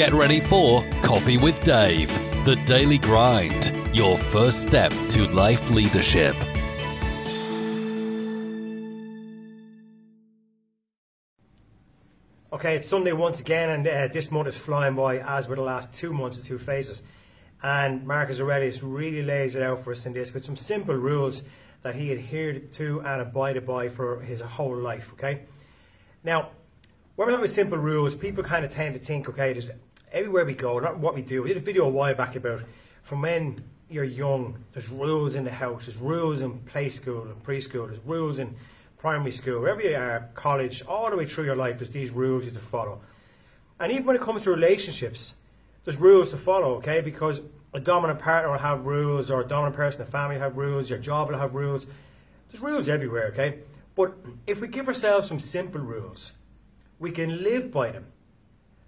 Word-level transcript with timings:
Get 0.00 0.14
ready 0.14 0.40
for 0.40 0.82
Coffee 1.02 1.36
with 1.36 1.62
Dave, 1.62 2.08
the 2.46 2.56
daily 2.64 2.96
grind, 2.96 3.70
your 3.92 4.16
first 4.16 4.62
step 4.62 4.90
to 5.10 5.26
life 5.26 5.70
leadership. 5.72 6.34
Okay, 12.50 12.76
it's 12.76 12.88
Sunday 12.88 13.12
once 13.12 13.42
again, 13.42 13.68
and 13.68 13.86
uh, 13.86 14.08
this 14.08 14.30
month 14.30 14.48
is 14.48 14.56
flying 14.56 14.94
by, 14.94 15.18
as 15.18 15.48
were 15.48 15.56
the 15.56 15.60
last 15.60 15.92
two 15.92 16.14
months 16.14 16.38
of 16.38 16.46
Two 16.46 16.58
phases. 16.58 17.02
And 17.62 18.06
Marcus 18.06 18.40
Aurelius 18.40 18.82
really 18.82 19.22
lays 19.22 19.54
it 19.54 19.62
out 19.62 19.84
for 19.84 19.90
us 19.90 20.06
in 20.06 20.14
this 20.14 20.32
with 20.32 20.46
some 20.46 20.56
simple 20.56 20.94
rules 20.94 21.42
that 21.82 21.94
he 21.94 22.10
adhered 22.10 22.72
to 22.72 23.02
and 23.02 23.20
abided 23.20 23.66
by 23.66 23.90
for 23.90 24.20
his 24.20 24.40
whole 24.40 24.78
life. 24.78 25.10
Okay, 25.12 25.42
now 26.24 26.48
when 27.16 27.26
we're 27.26 27.32
talking 27.32 27.44
about 27.44 27.54
simple 27.54 27.76
rules, 27.76 28.14
people 28.14 28.42
kind 28.42 28.64
of 28.64 28.72
tend 28.72 28.94
to 28.94 28.98
think, 28.98 29.28
okay, 29.28 29.52
there's 29.52 29.68
everywhere 30.12 30.44
we 30.44 30.54
go, 30.54 30.78
not 30.78 30.98
what 30.98 31.14
we 31.14 31.22
do. 31.22 31.42
We 31.42 31.48
did 31.48 31.58
a 31.58 31.60
video 31.60 31.86
a 31.86 31.88
while 31.88 32.14
back 32.14 32.36
about 32.36 32.62
from 33.02 33.22
when 33.22 33.62
you're 33.88 34.04
young, 34.04 34.64
there's 34.72 34.88
rules 34.88 35.34
in 35.34 35.44
the 35.44 35.50
house, 35.50 35.86
there's 35.86 35.96
rules 35.96 36.42
in 36.42 36.58
play 36.60 36.88
school 36.88 37.22
and 37.22 37.42
preschool, 37.42 37.88
there's 37.88 38.04
rules 38.04 38.38
in 38.38 38.54
primary 38.98 39.32
school, 39.32 39.60
wherever 39.60 39.82
you 39.82 39.96
uh, 39.96 39.98
are, 39.98 40.30
college, 40.34 40.82
all 40.86 41.10
the 41.10 41.16
way 41.16 41.26
through 41.26 41.44
your 41.44 41.56
life, 41.56 41.78
there's 41.78 41.90
these 41.90 42.10
rules 42.10 42.44
you 42.44 42.52
have 42.52 42.60
to 42.60 42.66
follow. 42.68 43.00
And 43.80 43.90
even 43.90 44.04
when 44.04 44.14
it 44.14 44.22
comes 44.22 44.42
to 44.42 44.50
relationships, 44.50 45.34
there's 45.84 45.96
rules 45.96 46.30
to 46.30 46.36
follow, 46.36 46.74
okay? 46.74 47.00
Because 47.00 47.40
a 47.72 47.80
dominant 47.80 48.20
partner 48.20 48.50
will 48.50 48.58
have 48.58 48.84
rules, 48.84 49.30
or 49.30 49.40
a 49.40 49.48
dominant 49.48 49.74
person 49.74 50.02
in 50.02 50.06
the 50.06 50.12
family 50.12 50.36
will 50.36 50.42
have 50.42 50.56
rules, 50.56 50.90
your 50.90 50.98
job 50.98 51.28
will 51.28 51.38
have 51.38 51.54
rules. 51.54 51.86
There's 52.50 52.62
rules 52.62 52.88
everywhere, 52.88 53.28
okay? 53.28 53.60
But 53.96 54.14
if 54.46 54.60
we 54.60 54.68
give 54.68 54.86
ourselves 54.86 55.28
some 55.28 55.40
simple 55.40 55.80
rules, 55.80 56.32
we 56.98 57.10
can 57.10 57.42
live 57.42 57.72
by 57.72 57.90
them. 57.90 58.06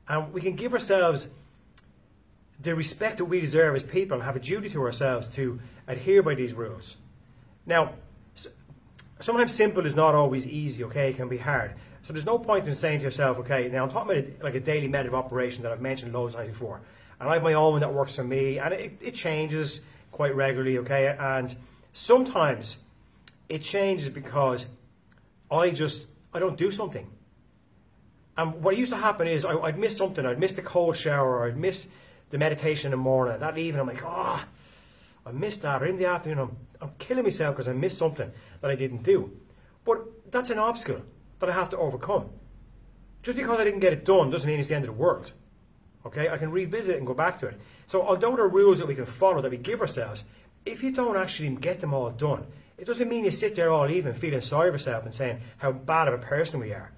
And 0.09 0.33
we 0.33 0.41
can 0.41 0.56
give 0.56 0.73
ourselves 0.73 1.29
the 2.60 2.74
respect 2.74 3.19
that 3.19 3.24
we 3.24 3.41
deserve 3.41 3.74
as 3.74 3.83
people 3.83 4.16
and 4.16 4.24
have 4.24 4.37
a 4.37 4.40
duty 4.40 4.68
to 4.71 4.82
ourselves 4.82 5.29
to 5.35 5.60
adhere 5.88 6.23
by 6.23 6.35
these 6.35 6.54
rules. 6.54 6.96
Now, 7.66 7.93
sometimes 9.21 9.52
simple 9.52 9.87
is 9.87 9.96
not 9.96 10.15
always 10.15 10.46
easy, 10.46 10.85
okay? 10.85 11.10
It 11.10 11.16
can 11.16 11.29
be 11.29 11.38
hard. 11.38 11.73
So 12.04 12.13
there's 12.13 12.26
no 12.26 12.38
point 12.38 12.66
in 12.66 12.74
saying 12.74 12.99
to 12.99 13.04
yourself, 13.04 13.38
okay, 13.38 13.68
now 13.68 13.85
I'm 13.85 13.91
talking 13.91 14.10
about 14.10 14.24
a, 14.24 14.45
like 14.45 14.54
a 14.54 14.60
daily 14.60 14.88
method 14.88 15.09
of 15.09 15.15
operation 15.15 15.63
that 15.63 15.73
I've 15.73 15.80
mentioned 15.80 16.13
loads 16.13 16.35
times 16.35 16.48
before. 16.48 16.80
And 17.21 17.29
I 17.29 17.35
have 17.35 17.43
my 17.43 17.54
own 17.54 17.80
that 17.80 17.93
works 17.93 18.16
for 18.16 18.24
me, 18.24 18.59
and 18.59 18.74
it, 18.74 18.98
it 19.01 19.15
changes 19.15 19.80
quite 20.10 20.35
regularly, 20.35 20.79
okay? 20.79 21.16
And 21.19 21.54
sometimes 21.93 22.79
it 23.48 23.63
changes 23.63 24.09
because 24.09 24.66
I 25.51 25.71
just, 25.71 26.07
I 26.35 26.41
don't 26.41 26.57
do 26.57 26.73
something. 26.73 27.09
And 28.43 28.60
what 28.60 28.76
used 28.76 28.90
to 28.90 28.98
happen 28.98 29.29
is 29.29 29.45
I, 29.45 29.54
would 29.54 29.79
miss 29.79 29.96
something. 29.96 30.26
I'd 30.26 30.40
miss 30.40 30.54
the 30.54 30.62
cold 30.62 30.96
shower, 30.96 31.46
I'd 31.46 31.57
miss 31.57 31.88
the 32.30 32.38
meditation 32.38 32.88
in 32.88 32.90
the 32.90 32.96
morning. 32.96 33.38
That 33.38 33.57
evening, 33.57 33.80
I'm 33.80 33.87
like, 33.87 34.02
oh, 34.04 34.45
I 35.24 35.30
missed 35.30 35.62
that. 35.62 35.80
Or 35.80 35.87
in 35.87 35.96
the 35.96 36.07
afternoon, 36.07 36.38
I'm, 36.40 36.57
I'm 36.80 36.90
killing 36.98 37.23
myself 37.23 37.54
because 37.54 37.68
I 37.68 37.73
missed 37.73 37.98
something 37.98 38.30
that 38.60 38.70
I 38.70 38.74
didn't 38.74 39.04
do. 39.04 39.30
But 39.85 40.32
that's 40.32 40.51
an 40.51 40.59
obstacle 40.59 41.02
that 41.38 41.48
I 41.48 41.52
have 41.52 41.70
to 41.70 41.76
overcome. 41.79 42.30
Just 43.23 43.37
because 43.37 43.60
I 43.60 43.65
didn't 43.65 43.79
get 43.79 43.93
it 43.93 44.04
done 44.04 44.30
doesn't 44.30 44.48
mean 44.48 44.59
it's 44.59 44.68
the 44.68 44.74
end 44.74 44.85
of 44.85 44.96
the 44.96 45.01
world. 45.01 45.32
Okay, 46.04 46.29
I 46.29 46.37
can 46.37 46.51
revisit 46.51 46.96
it 46.96 46.98
and 46.98 47.07
go 47.07 47.15
back 47.15 47.38
to 47.40 47.46
it. 47.46 47.60
So, 47.87 48.02
although 48.02 48.35
there 48.35 48.45
are 48.45 48.48
rules 48.48 48.79
that 48.80 48.88
we 48.88 48.96
can 48.96 49.07
follow 49.07 49.40
that 49.40 49.52
we 49.52 49.57
give 49.57 49.80
ourselves, 49.80 50.24
if 50.66 50.82
you 50.82 50.90
don't 50.90 51.16
actually 51.16 51.51
get 51.51 51.80
them 51.80 51.95
all 51.95 52.10
done, 52.10 52.45
it 52.76 52.87
doesn't 52.87 53.09
mean 53.09 53.24
you 53.24 53.30
sit 53.30 53.54
there 53.54 53.70
all 53.70 53.88
evening 53.88 54.15
feeling 54.15 54.40
sorry 54.40 54.70
for 54.70 54.74
yourself 54.74 55.04
and 55.04 55.15
saying 55.15 55.40
how 55.59 55.70
bad 55.70 56.09
of 56.09 56.15
a 56.15 56.18
person 56.18 56.59
we 56.59 56.73
are. 56.73 56.90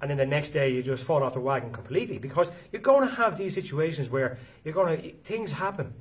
And 0.00 0.10
then 0.10 0.18
the 0.18 0.26
next 0.26 0.50
day 0.50 0.70
you 0.70 0.82
just 0.82 1.04
fall 1.04 1.22
off 1.22 1.34
the 1.34 1.40
wagon 1.40 1.72
completely 1.72 2.18
because 2.18 2.52
you're 2.70 2.82
going 2.82 3.08
to 3.08 3.14
have 3.14 3.38
these 3.38 3.54
situations 3.54 4.10
where 4.10 4.38
you're 4.62 4.74
going 4.74 5.00
to 5.00 5.10
things 5.24 5.52
happen, 5.52 5.94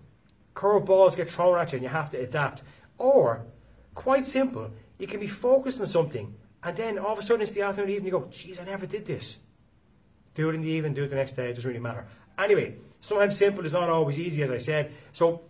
curveballs 0.53 1.15
get 1.15 1.29
thrown 1.29 1.57
at 1.57 1.71
you, 1.71 1.77
and 1.77 1.83
you 1.83 1.89
have 1.89 2.09
to 2.11 2.19
adapt. 2.19 2.61
Or, 2.97 3.45
quite 3.93 4.27
simple, 4.27 4.71
you 4.97 5.07
can 5.07 5.19
be 5.19 5.27
focused 5.27 5.79
on 5.79 5.87
something, 5.87 6.35
and 6.63 6.75
then 6.75 6.97
all 6.97 7.13
of 7.13 7.19
a 7.19 7.21
sudden 7.21 7.41
it's 7.41 7.51
the 7.51 7.61
afternoon, 7.61 7.89
evening, 7.89 8.13
you 8.13 8.19
go, 8.19 8.27
"Geez, 8.31 8.59
I 8.59 8.65
never 8.65 8.85
did 8.85 9.05
this." 9.05 9.39
Do 10.33 10.49
it 10.49 10.55
in 10.55 10.61
the 10.61 10.69
evening, 10.69 10.93
do 10.93 11.03
it 11.03 11.09
the 11.09 11.15
next 11.15 11.37
day. 11.37 11.49
It 11.49 11.53
doesn't 11.53 11.67
really 11.67 11.79
matter. 11.79 12.05
Anyway, 12.37 12.75
sometimes 12.99 13.37
simple 13.37 13.65
is 13.65 13.71
not 13.71 13.89
always 13.89 14.19
easy, 14.19 14.43
as 14.43 14.51
I 14.51 14.57
said. 14.57 14.91
So, 15.13 15.43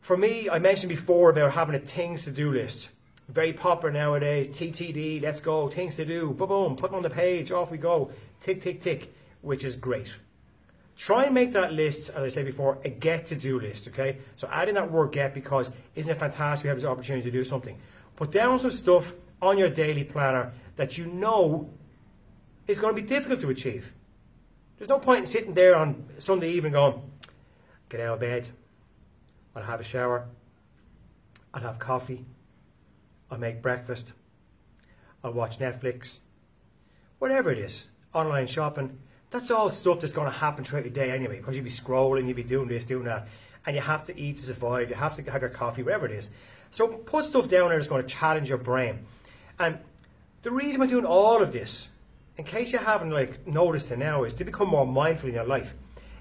for 0.00 0.16
me, 0.16 0.48
I 0.48 0.58
mentioned 0.58 0.88
before 0.88 1.28
about 1.28 1.52
having 1.52 1.74
a 1.74 1.78
things 1.78 2.24
to 2.24 2.30
do 2.30 2.50
list. 2.50 2.88
Very 3.30 3.52
popular 3.52 3.92
nowadays. 3.92 4.48
TTD, 4.48 5.22
let's 5.22 5.40
go, 5.40 5.68
things 5.68 5.94
to 5.96 6.04
do. 6.04 6.30
Boom, 6.30 6.48
boom, 6.48 6.76
put 6.76 6.90
them 6.90 6.96
on 6.96 7.02
the 7.02 7.10
page, 7.10 7.52
off 7.52 7.70
we 7.70 7.78
go. 7.78 8.10
Tick, 8.40 8.60
tick, 8.60 8.80
tick, 8.80 9.14
which 9.40 9.62
is 9.62 9.76
great. 9.76 10.16
Try 10.96 11.24
and 11.24 11.34
make 11.34 11.52
that 11.52 11.72
list, 11.72 12.10
as 12.10 12.16
I 12.16 12.28
said 12.28 12.44
before, 12.44 12.78
a 12.84 12.90
get 12.90 13.26
to 13.26 13.36
do 13.36 13.60
list, 13.60 13.88
okay? 13.88 14.18
So 14.36 14.48
add 14.52 14.68
in 14.68 14.74
that 14.74 14.90
word 14.90 15.12
get 15.12 15.32
because 15.32 15.70
isn't 15.94 16.10
it 16.10 16.18
fantastic 16.18 16.64
we 16.64 16.68
have 16.68 16.76
this 16.76 16.84
opportunity 16.84 17.24
to 17.24 17.30
do 17.30 17.44
something? 17.44 17.78
Put 18.16 18.32
down 18.32 18.58
some 18.58 18.72
stuff 18.72 19.12
on 19.40 19.56
your 19.56 19.70
daily 19.70 20.04
planner 20.04 20.52
that 20.76 20.98
you 20.98 21.06
know 21.06 21.70
is 22.66 22.78
going 22.78 22.94
to 22.94 23.00
be 23.00 23.06
difficult 23.06 23.40
to 23.40 23.50
achieve. 23.50 23.92
There's 24.76 24.88
no 24.88 24.98
point 24.98 25.20
in 25.20 25.26
sitting 25.26 25.54
there 25.54 25.76
on 25.76 26.04
Sunday 26.18 26.50
evening 26.50 26.72
going, 26.72 27.00
get 27.88 28.00
out 28.00 28.14
of 28.14 28.20
bed, 28.20 28.50
I'll 29.54 29.62
have 29.62 29.80
a 29.80 29.84
shower, 29.84 30.26
I'll 31.54 31.62
have 31.62 31.78
coffee, 31.78 32.24
I'll 33.30 33.38
make 33.38 33.62
breakfast, 33.62 34.12
I'll 35.22 35.32
watch 35.32 35.58
Netflix, 35.58 36.18
whatever 37.18 37.50
it 37.50 37.58
is, 37.58 37.90
online 38.12 38.46
shopping. 38.46 38.98
That's 39.30 39.50
all 39.50 39.70
stuff 39.70 40.00
that's 40.00 40.12
going 40.12 40.26
to 40.26 40.36
happen 40.36 40.64
throughout 40.64 40.84
the 40.84 40.90
day 40.90 41.10
anyway, 41.12 41.38
because 41.38 41.56
you'll 41.56 41.64
be 41.64 41.70
scrolling, 41.70 42.26
you'll 42.26 42.34
be 42.34 42.42
doing 42.42 42.68
this, 42.68 42.84
doing 42.84 43.04
that, 43.04 43.28
and 43.66 43.76
you 43.76 43.82
have 43.82 44.04
to 44.06 44.18
eat 44.18 44.38
to 44.38 44.42
survive, 44.42 44.88
you 44.88 44.96
have 44.96 45.16
to 45.16 45.30
have 45.30 45.42
your 45.42 45.50
coffee, 45.50 45.82
whatever 45.82 46.06
it 46.06 46.12
is. 46.12 46.30
So 46.72 46.88
put 46.88 47.26
stuff 47.26 47.48
down 47.48 47.68
there 47.68 47.78
that's 47.78 47.88
going 47.88 48.02
to 48.02 48.08
challenge 48.08 48.48
your 48.48 48.58
brain. 48.58 49.06
And 49.58 49.78
the 50.42 50.50
reason 50.50 50.80
we're 50.80 50.86
doing 50.86 51.04
all 51.04 51.42
of 51.42 51.52
this 51.52 51.90
in 52.40 52.46
case 52.46 52.72
you 52.72 52.78
haven't 52.78 53.10
like 53.10 53.46
noticed 53.46 53.90
it 53.90 53.98
now, 53.98 54.24
is 54.24 54.32
to 54.32 54.44
become 54.44 54.68
more 54.68 54.86
mindful 54.86 55.28
in 55.28 55.34
your 55.34 55.44
life. 55.44 55.74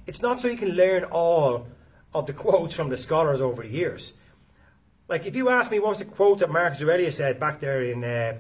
It's 0.06 0.22
not 0.22 0.42
so 0.42 0.50
you 0.50 0.58
can 0.58 0.72
learn 0.72 1.06
all 1.06 1.66
of 2.14 2.26
the 2.26 2.34
quotes 2.44 2.76
from 2.76 2.90
the 2.90 2.98
scholars 2.98 3.40
over 3.40 3.64
the 3.64 3.70
years. 3.70 4.16
Like 5.10 5.26
if 5.26 5.36
you 5.36 5.50
ask 5.50 5.72
me 5.72 5.80
what 5.80 5.90
was 5.90 5.98
the 5.98 6.06
quote 6.06 6.40
that 6.40 6.52
Marcus 6.52 6.84
Aurelius 6.84 7.18
said 7.18 7.40
back 7.40 7.60
there 7.60 7.82
in 7.82 8.04
uh, 8.04 8.38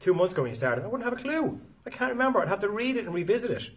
two 0.00 0.14
months 0.14 0.32
ago 0.32 0.42
when 0.42 0.50
you 0.50 0.54
started, 0.54 0.82
I 0.82 0.88
wouldn't 0.88 1.04
have 1.04 1.12
a 1.12 1.22
clue. 1.22 1.60
I 1.84 1.90
can't 1.90 2.10
remember. 2.10 2.40
I'd 2.40 2.48
have 2.48 2.60
to 2.60 2.70
read 2.70 2.96
it 2.96 3.04
and 3.04 3.14
revisit 3.14 3.50
it. 3.50 3.70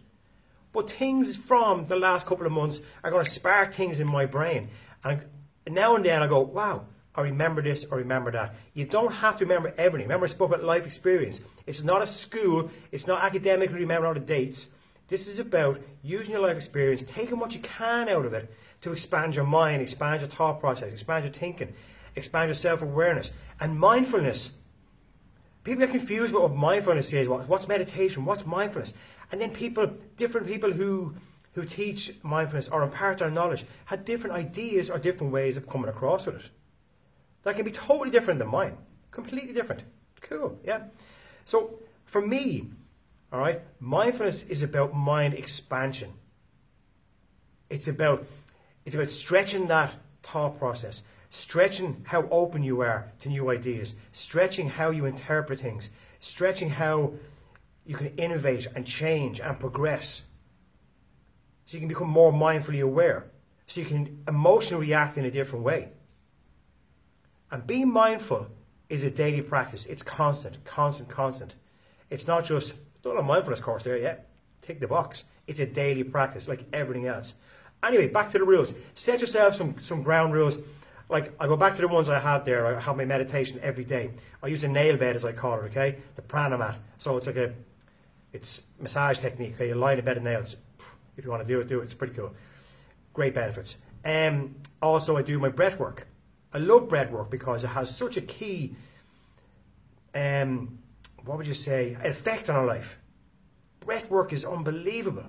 But 0.72 0.90
things 0.90 1.36
from 1.36 1.84
the 1.84 1.96
last 1.96 2.26
couple 2.26 2.46
of 2.46 2.52
months 2.52 2.80
are 3.04 3.10
going 3.10 3.24
to 3.24 3.30
spark 3.30 3.74
things 3.74 4.00
in 4.00 4.10
my 4.10 4.24
brain. 4.24 4.70
And 5.04 5.26
now 5.68 5.96
and 5.96 6.04
then 6.04 6.22
I 6.22 6.26
go, 6.28 6.40
wow, 6.40 6.86
I 7.14 7.22
remember 7.22 7.60
this 7.60 7.84
or 7.84 7.98
remember 7.98 8.30
that. 8.30 8.54
You 8.72 8.86
don't 8.86 9.12
have 9.12 9.36
to 9.38 9.44
remember 9.44 9.74
everything. 9.76 10.06
Remember, 10.06 10.24
I 10.24 10.28
spoke 10.28 10.50
about 10.50 10.64
life 10.64 10.86
experience. 10.86 11.42
It's 11.66 11.82
not 11.82 12.02
a 12.02 12.06
school, 12.06 12.70
it's 12.90 13.06
not 13.06 13.22
academically 13.22 13.80
remember 13.80 14.06
all 14.06 14.14
the 14.14 14.20
dates. 14.20 14.68
This 15.08 15.26
is 15.26 15.40
about 15.40 15.80
using 16.02 16.32
your 16.32 16.42
life 16.42 16.56
experience, 16.56 17.02
taking 17.06 17.38
what 17.38 17.52
you 17.52 17.60
can 17.60 18.08
out 18.08 18.24
of 18.24 18.32
it 18.32 18.50
to 18.82 18.92
expand 18.92 19.34
your 19.34 19.44
mind, 19.44 19.82
expand 19.82 20.20
your 20.20 20.30
thought 20.30 20.60
process, 20.60 20.92
expand 20.92 21.24
your 21.24 21.32
thinking, 21.32 21.74
expand 22.16 22.48
your 22.48 22.54
self 22.54 22.82
awareness. 22.82 23.32
And 23.60 23.78
mindfulness. 23.78 24.52
People 25.62 25.80
get 25.80 25.90
confused 25.90 26.32
about 26.32 26.42
what 26.50 26.54
mindfulness 26.56 27.12
is. 27.12 27.28
What's 27.28 27.68
meditation? 27.68 28.24
What's 28.24 28.46
mindfulness? 28.46 28.94
And 29.30 29.40
then 29.40 29.50
people, 29.50 29.92
different 30.16 30.46
people 30.46 30.72
who 30.72 31.14
who 31.52 31.64
teach 31.64 32.12
mindfulness 32.22 32.68
or 32.68 32.82
impart 32.82 33.18
their 33.18 33.30
knowledge, 33.30 33.64
had 33.86 34.04
different 34.04 34.36
ideas 34.36 34.88
or 34.88 34.98
different 34.98 35.32
ways 35.32 35.56
of 35.56 35.68
coming 35.68 35.88
across 35.88 36.26
with 36.26 36.36
it. 36.36 36.50
That 37.42 37.56
can 37.56 37.64
be 37.64 37.72
totally 37.72 38.10
different 38.10 38.38
than 38.38 38.48
mine. 38.48 38.76
Completely 39.10 39.52
different. 39.52 39.82
Cool, 40.20 40.58
yeah. 40.64 40.84
So 41.44 41.80
for 42.04 42.24
me, 42.24 42.70
all 43.32 43.40
right, 43.40 43.62
mindfulness 43.80 44.44
is 44.44 44.62
about 44.62 44.94
mind 44.94 45.34
expansion. 45.34 46.12
It's 47.68 47.88
about 47.88 48.26
it's 48.84 48.94
about 48.94 49.08
stretching 49.08 49.66
that 49.68 49.92
thought 50.22 50.58
process, 50.58 51.02
stretching 51.30 52.04
how 52.06 52.28
open 52.30 52.62
you 52.62 52.80
are 52.82 53.10
to 53.20 53.28
new 53.28 53.50
ideas, 53.50 53.94
stretching 54.12 54.68
how 54.68 54.90
you 54.90 55.06
interpret 55.06 55.60
things, 55.60 55.90
stretching 56.18 56.68
how 56.68 57.12
you 57.86 57.96
can 57.96 58.08
innovate 58.16 58.66
and 58.74 58.86
change 58.86 59.40
and 59.40 59.58
progress. 59.58 60.24
So 61.66 61.76
you 61.76 61.80
can 61.80 61.88
become 61.88 62.08
more 62.08 62.32
mindfully 62.32 62.82
aware. 62.82 63.30
So 63.66 63.80
you 63.80 63.86
can 63.86 64.22
emotionally 64.26 64.86
react 64.86 65.16
in 65.16 65.24
a 65.24 65.30
different 65.30 65.64
way. 65.64 65.90
And 67.52 67.66
being 67.66 67.90
mindful 67.90 68.48
is 68.88 69.04
a 69.04 69.10
daily 69.10 69.42
practice. 69.42 69.86
It's 69.86 70.02
constant, 70.02 70.64
constant, 70.64 71.08
constant. 71.08 71.54
It's 72.10 72.26
not 72.26 72.44
just, 72.44 72.74
not 73.04 73.16
a 73.16 73.22
mindfulness 73.22 73.60
course 73.60 73.84
there 73.84 73.96
yet. 73.96 74.28
Tick 74.62 74.80
the 74.80 74.88
box. 74.88 75.24
It's 75.46 75.60
a 75.60 75.66
daily 75.66 76.02
practice 76.02 76.48
like 76.48 76.66
everything 76.72 77.06
else. 77.06 77.34
Anyway, 77.84 78.08
back 78.08 78.30
to 78.32 78.38
the 78.38 78.44
rules. 78.44 78.74
Set 78.96 79.20
yourself 79.20 79.54
some, 79.54 79.76
some 79.80 80.02
ground 80.02 80.32
rules. 80.34 80.58
Like, 81.10 81.32
I 81.40 81.48
go 81.48 81.56
back 81.56 81.74
to 81.74 81.82
the 81.82 81.88
ones 81.88 82.08
I 82.08 82.20
have 82.20 82.44
there. 82.44 82.66
I 82.66 82.80
have 82.80 82.96
my 82.96 83.04
meditation 83.04 83.58
every 83.62 83.84
day. 83.84 84.10
I 84.44 84.46
use 84.46 84.62
a 84.62 84.68
nail 84.68 84.96
bed, 84.96 85.16
as 85.16 85.24
I 85.24 85.32
call 85.32 85.60
it, 85.60 85.64
okay? 85.64 85.96
The 86.14 86.22
Pranamat. 86.22 86.76
So 86.98 87.16
it's 87.16 87.26
like 87.26 87.36
a, 87.36 87.52
it's 88.32 88.66
massage 88.78 89.18
technique. 89.18 89.54
Okay? 89.54 89.68
You 89.68 89.74
lie 89.74 89.94
in 89.94 89.98
a 89.98 90.02
bed 90.02 90.18
of 90.18 90.22
nails. 90.22 90.56
If 91.16 91.24
you 91.24 91.30
want 91.30 91.42
to 91.42 91.48
do 91.48 91.60
it, 91.60 91.66
do 91.66 91.80
it. 91.80 91.84
It's 91.84 91.94
pretty 91.94 92.14
cool. 92.14 92.32
Great 93.12 93.34
benefits. 93.34 93.78
Um, 94.04 94.54
also, 94.80 95.16
I 95.16 95.22
do 95.22 95.38
my 95.40 95.48
breath 95.48 95.80
work. 95.80 96.06
I 96.54 96.58
love 96.58 96.88
breath 96.88 97.10
work 97.10 97.28
because 97.28 97.64
it 97.64 97.68
has 97.68 97.94
such 97.94 98.16
a 98.16 98.20
key, 98.20 98.76
um, 100.14 100.78
what 101.24 101.38
would 101.38 101.46
you 101.46 101.54
say, 101.54 101.96
effect 102.04 102.48
on 102.48 102.54
our 102.54 102.66
life. 102.66 102.98
Breath 103.80 104.08
work 104.10 104.32
is 104.32 104.44
unbelievable. 104.44 105.26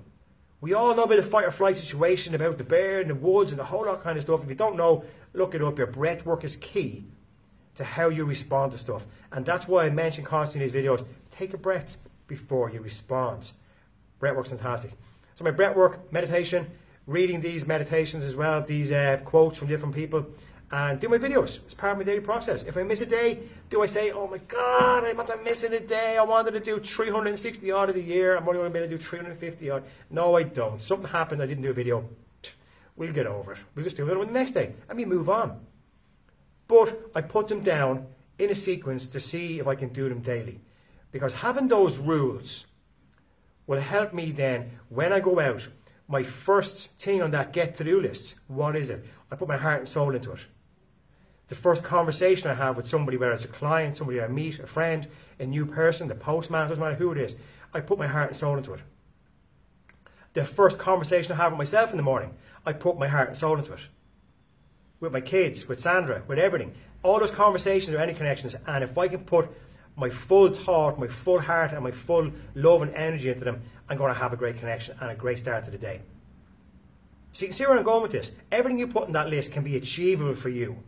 We 0.62 0.74
all 0.74 0.94
know 0.94 1.02
about 1.02 1.16
the 1.16 1.24
fight 1.24 1.44
or 1.44 1.50
flight 1.50 1.76
situation, 1.76 2.36
about 2.36 2.56
the 2.56 2.62
bear 2.62 3.00
in 3.00 3.08
the 3.08 3.16
woods 3.16 3.50
and 3.50 3.58
the 3.58 3.64
whole 3.64 3.84
lot 3.84 4.00
kind 4.00 4.16
of 4.16 4.22
stuff. 4.22 4.44
If 4.44 4.48
you 4.48 4.54
don't 4.54 4.76
know, 4.76 5.04
look 5.34 5.56
it 5.56 5.62
up. 5.62 5.76
Your 5.76 5.88
breath 5.88 6.24
work 6.24 6.44
is 6.44 6.54
key 6.54 7.04
to 7.74 7.82
how 7.82 8.10
you 8.10 8.24
respond 8.24 8.70
to 8.70 8.78
stuff. 8.78 9.04
And 9.32 9.44
that's 9.44 9.66
why 9.66 9.86
I 9.86 9.90
mention 9.90 10.24
constantly 10.24 10.68
in 10.68 10.72
these 10.72 10.80
videos, 10.80 11.04
take 11.32 11.52
a 11.52 11.58
breath 11.58 11.96
before 12.28 12.70
you 12.70 12.80
respond. 12.80 13.50
Breath 14.20 14.36
work's 14.36 14.50
fantastic. 14.50 14.92
So 15.34 15.42
my 15.42 15.50
breath 15.50 15.74
work, 15.74 16.12
meditation, 16.12 16.70
reading 17.08 17.40
these 17.40 17.66
meditations 17.66 18.22
as 18.22 18.36
well, 18.36 18.62
these 18.62 18.92
uh, 18.92 19.18
quotes 19.24 19.58
from 19.58 19.66
different 19.66 19.96
people, 19.96 20.26
and 20.72 20.98
do 20.98 21.08
my 21.08 21.18
videos. 21.18 21.62
It's 21.64 21.74
part 21.74 21.92
of 21.92 21.98
my 21.98 22.04
daily 22.04 22.20
process. 22.20 22.62
If 22.62 22.78
I 22.78 22.82
miss 22.82 23.02
a 23.02 23.06
day, 23.06 23.40
do 23.68 23.82
I 23.82 23.86
say, 23.86 24.10
oh 24.10 24.26
my 24.26 24.38
God, 24.38 25.04
I'm 25.04 25.44
missing 25.44 25.74
a 25.74 25.80
day. 25.80 26.16
I 26.16 26.22
wanted 26.22 26.52
to 26.52 26.60
do 26.60 26.80
360 26.80 27.70
odd 27.70 27.90
of 27.90 27.94
the 27.94 28.00
year. 28.00 28.36
I'm 28.36 28.48
only 28.48 28.58
going 28.58 28.72
to 28.72 28.72
be 28.72 28.78
able 28.78 28.88
to 28.88 28.96
do 28.96 29.02
350 29.02 29.70
odd. 29.70 29.84
No, 30.10 30.34
I 30.34 30.44
don't. 30.44 30.80
Something 30.80 31.10
happened. 31.10 31.42
I 31.42 31.46
didn't 31.46 31.62
do 31.62 31.70
a 31.70 31.74
video. 31.74 32.08
We'll 32.94 33.12
get 33.12 33.26
over 33.26 33.52
it. 33.52 33.58
We'll 33.74 33.84
just 33.84 33.96
do 33.96 34.06
it 34.06 34.26
the 34.26 34.32
next 34.32 34.52
day. 34.52 34.74
and 34.86 34.98
we 34.98 35.06
move 35.06 35.30
on. 35.30 35.64
But 36.68 37.10
I 37.14 37.22
put 37.22 37.48
them 37.48 37.62
down 37.62 38.06
in 38.38 38.50
a 38.50 38.54
sequence 38.54 39.06
to 39.08 39.18
see 39.18 39.60
if 39.60 39.66
I 39.66 39.74
can 39.74 39.88
do 39.88 40.10
them 40.10 40.20
daily. 40.20 40.60
Because 41.10 41.32
having 41.32 41.68
those 41.68 41.96
rules 41.96 42.66
will 43.66 43.80
help 43.80 44.12
me 44.12 44.30
then 44.30 44.72
when 44.90 45.10
I 45.10 45.20
go 45.20 45.40
out. 45.40 45.68
My 46.06 46.22
first 46.22 46.90
thing 46.98 47.22
on 47.22 47.30
that 47.30 47.54
get 47.54 47.76
to 47.78 47.84
do 47.84 47.98
list, 47.98 48.34
what 48.46 48.76
is 48.76 48.90
it? 48.90 49.06
I 49.30 49.36
put 49.36 49.48
my 49.48 49.56
heart 49.56 49.78
and 49.78 49.88
soul 49.88 50.14
into 50.14 50.32
it 50.32 50.40
the 51.52 51.58
first 51.58 51.84
conversation 51.84 52.48
I 52.48 52.54
have 52.54 52.78
with 52.78 52.88
somebody, 52.88 53.18
whether 53.18 53.32
it's 53.32 53.44
a 53.44 53.48
client, 53.48 53.98
somebody 53.98 54.22
I 54.22 54.26
meet, 54.26 54.58
a 54.58 54.66
friend, 54.66 55.06
a 55.38 55.44
new 55.44 55.66
person, 55.66 56.08
the 56.08 56.14
postman, 56.14 56.66
doesn't 56.66 56.82
matter 56.82 56.94
who 56.94 57.12
it 57.12 57.18
is, 57.18 57.36
I 57.74 57.80
put 57.80 57.98
my 57.98 58.06
heart 58.06 58.28
and 58.28 58.36
soul 58.38 58.56
into 58.56 58.72
it. 58.72 58.80
The 60.32 60.46
first 60.46 60.78
conversation 60.78 61.30
I 61.30 61.36
have 61.36 61.52
with 61.52 61.58
myself 61.58 61.90
in 61.90 61.98
the 61.98 62.02
morning, 62.02 62.32
I 62.64 62.72
put 62.72 62.98
my 62.98 63.06
heart 63.06 63.28
and 63.28 63.36
soul 63.36 63.58
into 63.58 63.74
it. 63.74 63.80
With 64.98 65.12
my 65.12 65.20
kids, 65.20 65.68
with 65.68 65.78
Sandra, 65.78 66.22
with 66.26 66.38
everything. 66.38 66.72
All 67.02 67.18
those 67.18 67.30
conversations 67.30 67.94
or 67.94 67.98
any 67.98 68.14
connections, 68.14 68.56
and 68.66 68.82
if 68.82 68.96
I 68.96 69.08
can 69.08 69.20
put 69.20 69.50
my 69.94 70.08
full 70.08 70.54
thought, 70.54 70.98
my 70.98 71.08
full 71.08 71.40
heart, 71.40 71.72
and 71.72 71.84
my 71.84 71.90
full 71.90 72.32
love 72.54 72.80
and 72.80 72.94
energy 72.94 73.28
into 73.28 73.44
them, 73.44 73.60
I'm 73.90 73.98
going 73.98 74.10
to 74.10 74.18
have 74.18 74.32
a 74.32 74.38
great 74.38 74.56
connection 74.56 74.96
and 75.02 75.10
a 75.10 75.14
great 75.14 75.38
start 75.38 75.66
to 75.66 75.70
the 75.70 75.76
day. 75.76 76.00
So 77.34 77.42
you 77.42 77.48
can 77.48 77.54
see 77.54 77.66
where 77.66 77.76
I'm 77.76 77.84
going 77.84 78.00
with 78.00 78.12
this. 78.12 78.32
Everything 78.50 78.78
you 78.78 78.86
put 78.86 79.06
in 79.06 79.12
that 79.12 79.28
list 79.28 79.52
can 79.52 79.62
be 79.62 79.76
achievable 79.76 80.34
for 80.34 80.48
you. 80.48 80.82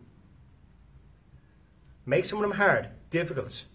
Make 2.05 2.25
some 2.25 2.37
of 2.37 2.43
them 2.43 2.57
hard, 2.57 2.89
difficult. 3.09 3.65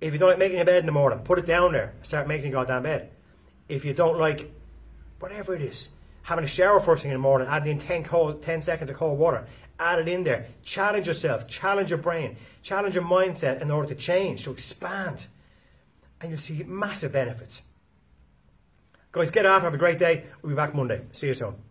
If 0.00 0.12
you 0.12 0.18
don't 0.18 0.30
like 0.30 0.38
making 0.38 0.56
your 0.56 0.66
bed 0.66 0.80
in 0.80 0.86
the 0.86 0.92
morning, 0.92 1.20
put 1.20 1.38
it 1.38 1.46
down 1.46 1.72
there. 1.72 1.94
Start 2.02 2.28
making 2.28 2.50
your 2.50 2.60
goddamn 2.60 2.82
bed. 2.82 3.10
If 3.68 3.84
you 3.84 3.94
don't 3.94 4.18
like 4.18 4.52
whatever 5.18 5.54
it 5.54 5.62
is, 5.62 5.90
having 6.22 6.44
a 6.44 6.48
shower 6.48 6.80
first 6.80 7.02
thing 7.02 7.10
in 7.10 7.16
the 7.16 7.22
morning, 7.22 7.48
adding 7.48 7.72
in 7.72 7.78
10, 7.78 8.04
cold, 8.04 8.42
10 8.42 8.62
seconds 8.62 8.90
of 8.90 8.96
cold 8.96 9.18
water, 9.18 9.46
add 9.78 9.98
it 9.98 10.08
in 10.08 10.24
there. 10.24 10.46
Challenge 10.62 11.06
yourself, 11.06 11.46
challenge 11.48 11.90
your 11.90 11.98
brain, 11.98 12.36
challenge 12.62 12.94
your 12.94 13.04
mindset 13.04 13.60
in 13.60 13.70
order 13.70 13.88
to 13.88 13.94
change, 13.94 14.44
to 14.44 14.50
expand. 14.50 15.26
And 16.20 16.30
you'll 16.30 16.38
see 16.38 16.62
massive 16.64 17.12
benefits. 17.12 17.62
Guys, 19.12 19.30
get 19.30 19.46
off, 19.46 19.62
have 19.62 19.74
a 19.74 19.78
great 19.78 19.98
day. 19.98 20.24
We'll 20.42 20.50
be 20.50 20.56
back 20.56 20.74
Monday. 20.74 21.02
See 21.12 21.28
you 21.28 21.34
soon. 21.34 21.65